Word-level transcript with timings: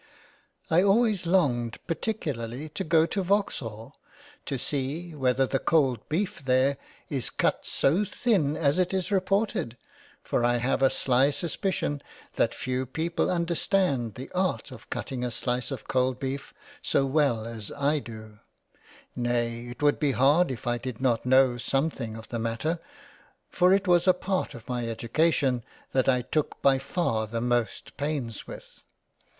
I 0.71 0.81
always 0.81 1.27
longed 1.27 1.77
particu 1.87 2.33
larly 2.35 2.73
to 2.73 2.83
go 2.83 3.05
to 3.05 3.21
Vaux 3.21 3.59
hall, 3.59 3.97
to 4.47 4.57
see 4.57 5.13
whether 5.13 5.45
the 5.45 5.59
cold 5.59 6.09
Beef 6.09 6.43
there 6.43 6.77
is 7.07 7.29
cut 7.29 7.67
so 7.67 8.03
thin 8.03 8.57
as 8.57 8.79
it 8.79 8.95
is 8.95 9.11
reported, 9.11 9.77
for 10.23 10.43
I 10.43 10.57
have 10.57 10.81
a 10.81 10.89
sly 10.89 11.29
suspicion 11.29 12.01
that 12.35 12.55
few 12.55 12.87
people 12.87 13.29
understand 13.29 14.15
the 14.15 14.31
art 14.31 14.71
of 14.71 14.89
cutting 14.89 15.23
a 15.23 15.29
slice 15.29 15.69
of 15.69 15.87
cold 15.87 16.19
Beef 16.19 16.51
so 16.81 17.05
well 17.05 17.45
as 17.45 17.71
I 17.71 17.99
do: 17.99 18.39
nay 19.15 19.67
it 19.67 19.83
would 19.83 19.99
be 19.99 20.13
hard 20.13 20.49
if 20.49 20.65
I 20.65 20.79
did 20.79 20.99
not 20.99 21.27
know 21.27 21.59
some 21.59 21.91
thing 21.91 22.17
of 22.17 22.27
the 22.29 22.39
Matter, 22.39 22.79
for 23.51 23.71
it 23.71 23.87
was 23.87 24.07
a 24.07 24.15
part 24.15 24.55
of 24.55 24.67
my 24.67 24.87
Education 24.87 25.63
that 25.91 26.09
I 26.09 26.23
took 26.23 26.59
by 26.63 26.79
far 26.79 27.27
the 27.27 27.39
most 27.39 27.95
pains 27.97 28.47
with. 28.47 28.79